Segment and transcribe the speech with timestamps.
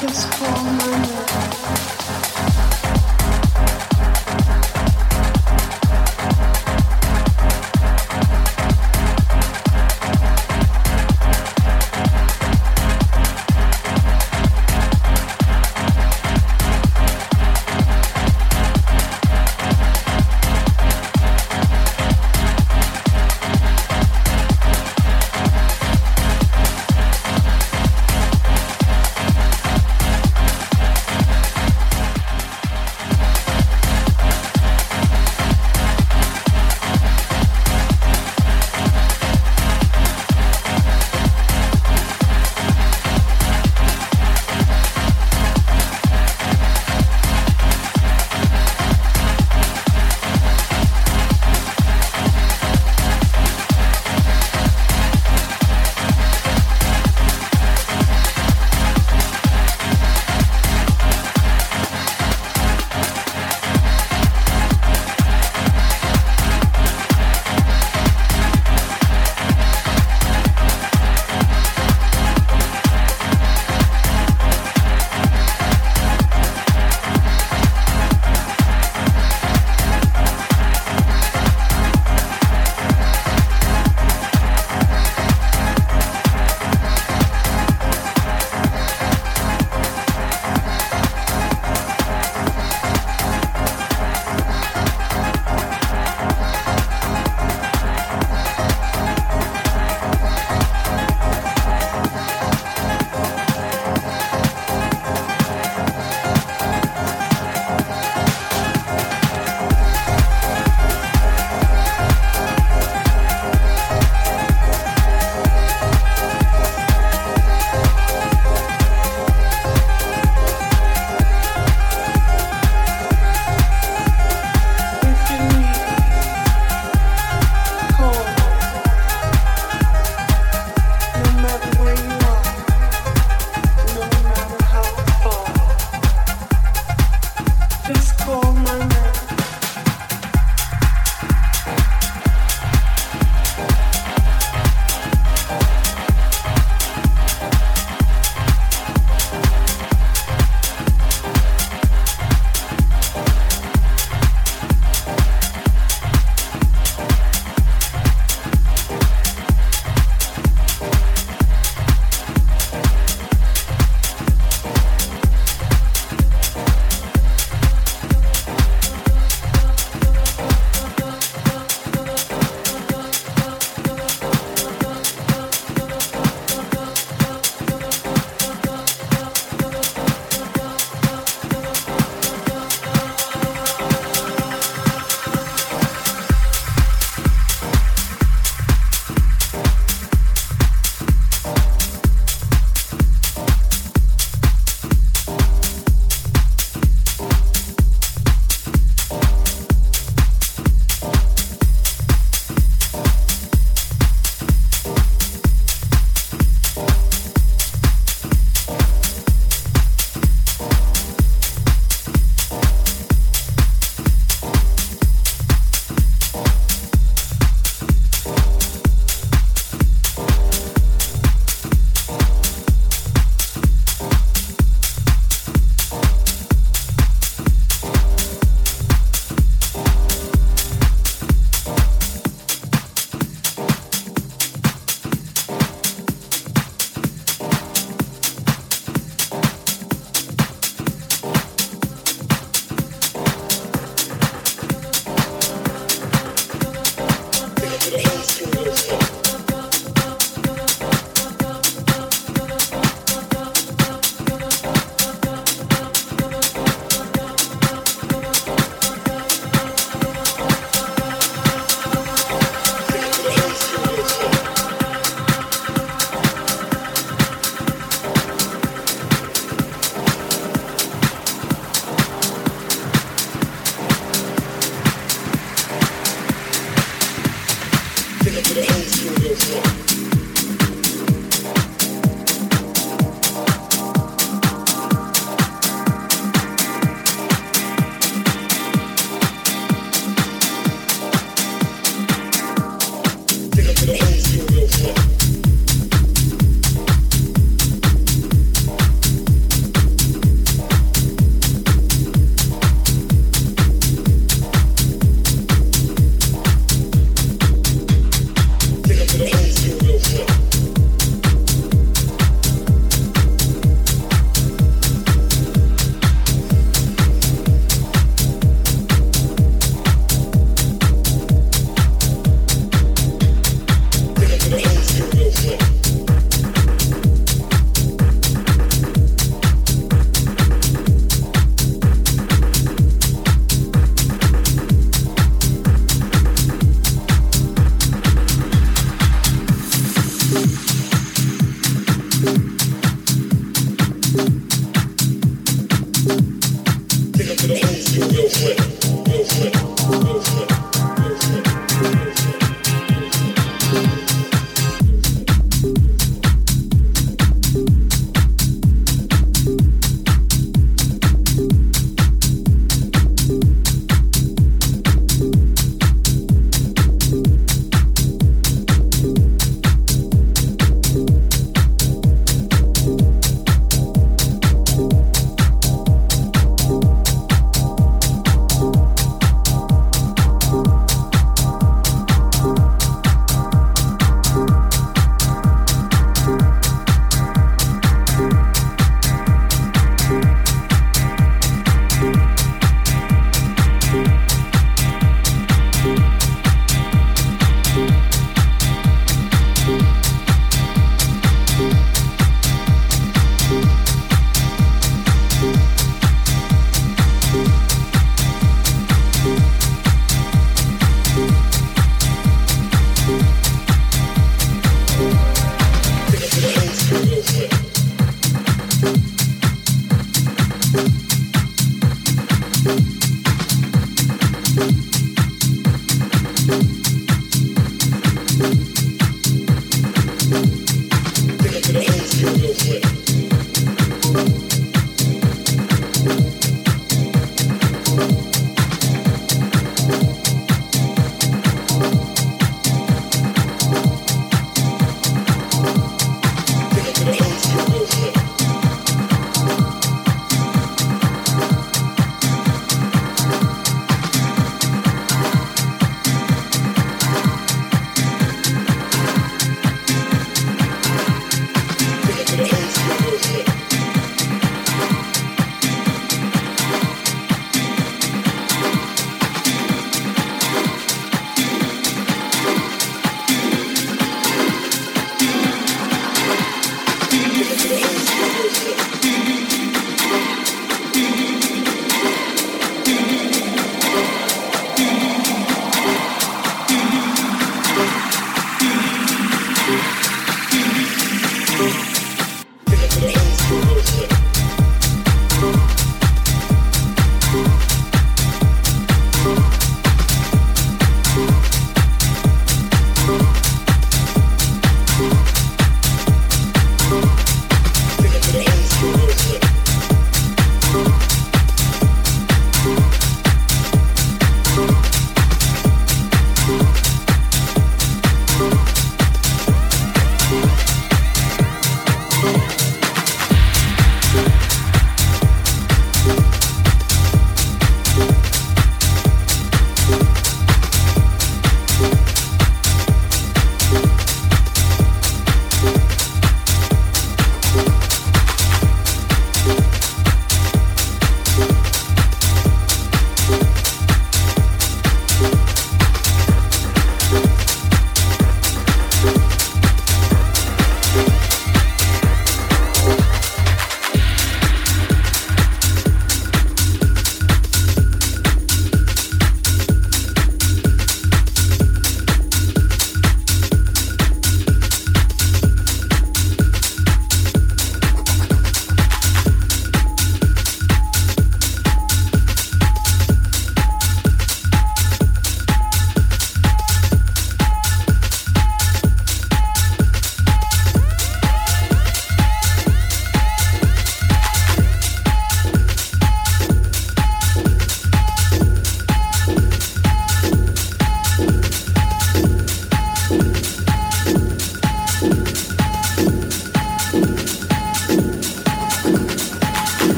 [0.00, 1.71] Just call my name.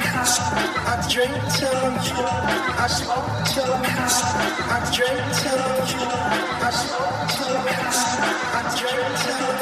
[0.00, 0.30] High.
[0.86, 2.80] I drink till I'm drunk.
[2.80, 4.74] I smoke till I'm high.
[4.74, 6.62] I drink till I'm drunk.
[6.62, 8.58] I smoke I'm high.
[8.58, 9.59] I drink till I'm drunk.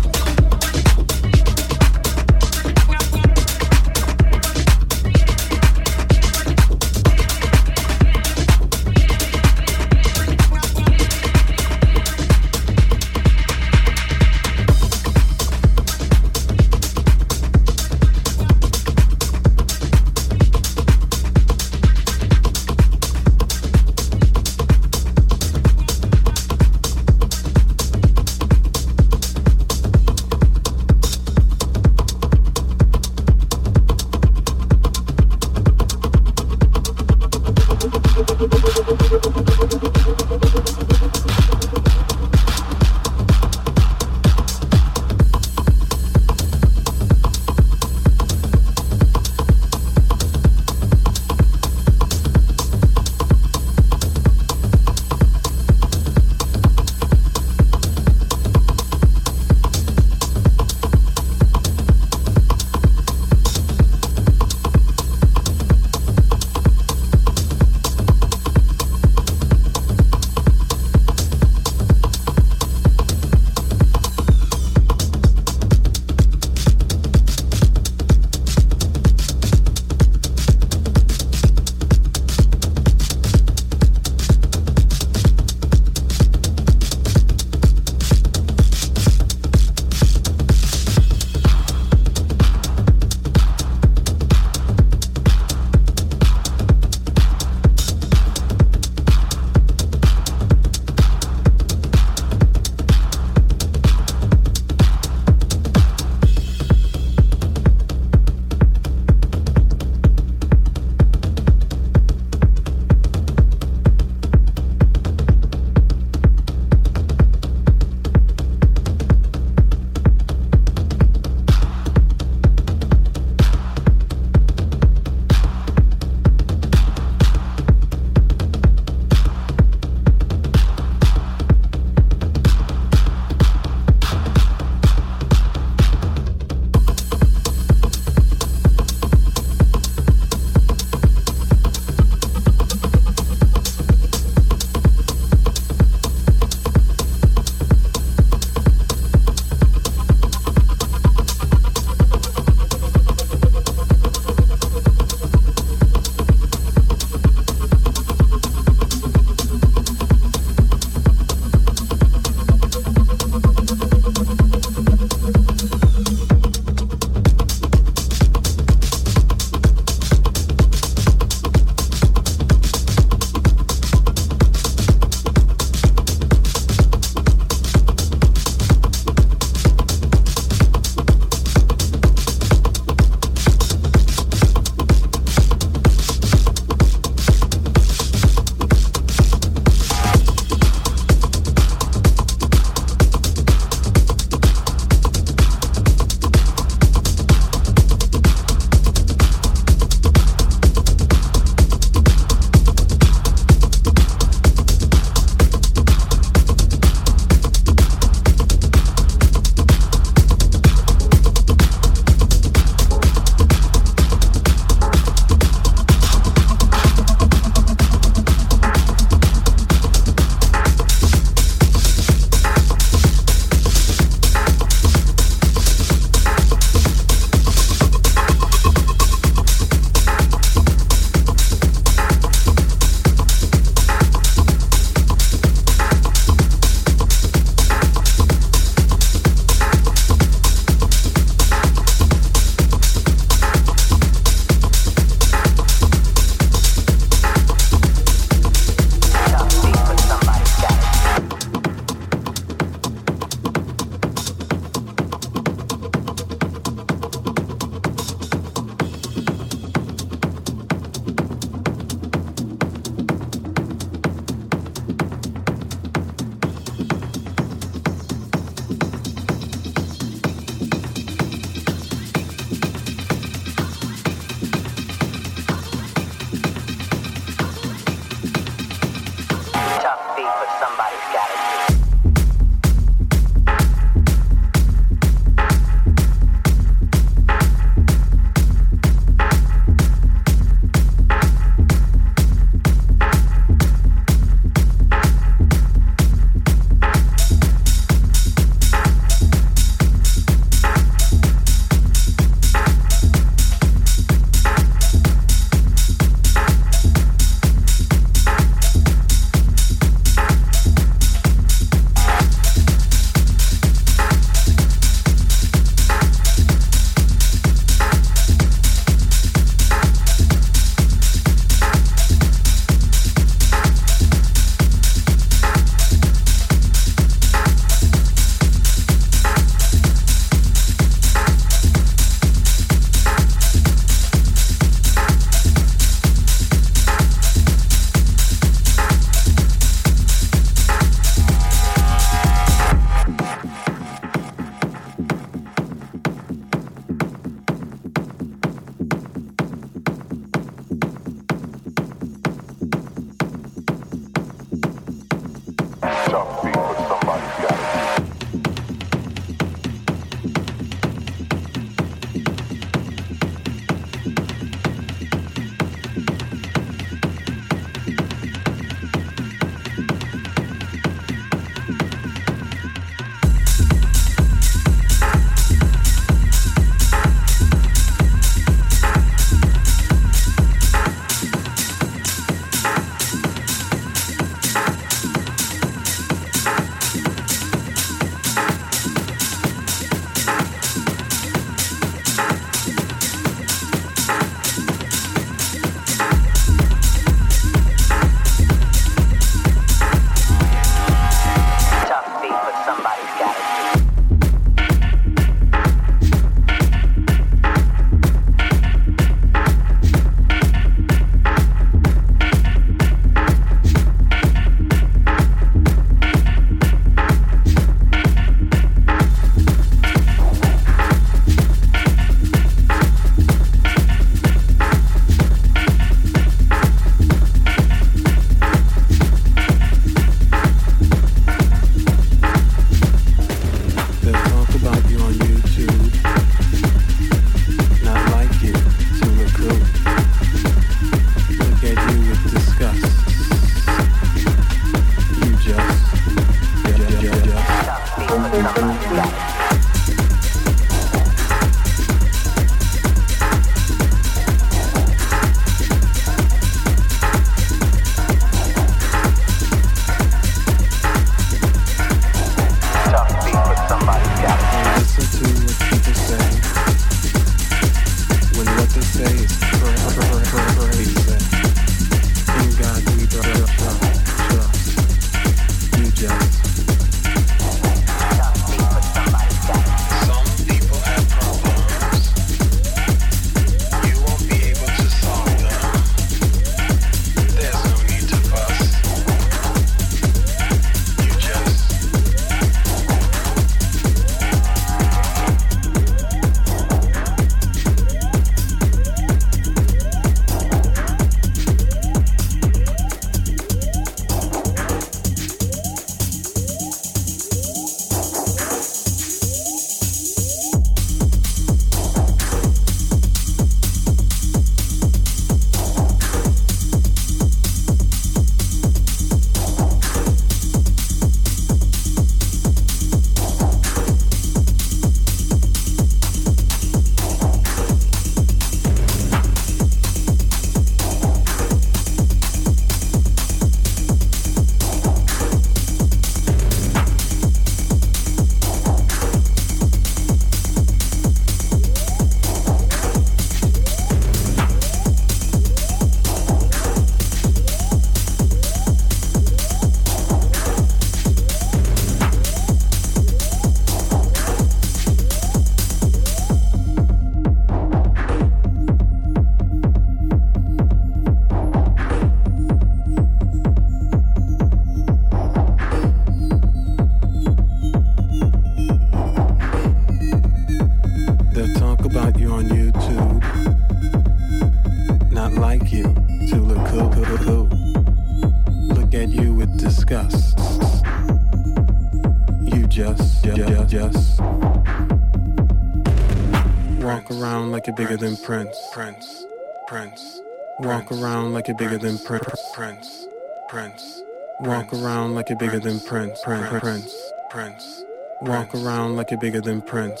[587.58, 589.26] Like you're bigger than Prince, Prince,
[589.66, 590.20] Prince.
[590.60, 593.08] Walk around like you're bigger than Prince, Prince,
[593.48, 594.00] Prince.
[594.38, 597.84] Walk around like you're bigger than Prince, Prince, Prince, Prince.
[598.20, 600.00] Walk around like you're bigger than Prince.